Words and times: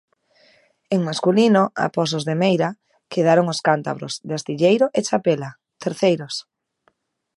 En 0.95 0.99
masculino, 1.07 1.63
após 1.87 2.09
os 2.17 2.23
de 2.29 2.35
Meira 2.43 2.69
quedaron 3.13 3.45
os 3.53 3.59
cántabros 3.67 4.13
de 4.27 4.33
Astilleiro 4.39 4.87
e 4.97 4.99
Chapela, 5.07 5.49
terceiros. 5.83 6.33